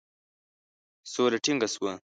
سوله 1.11 1.37
ټینګه 1.43 1.67
سوه. 1.73 1.93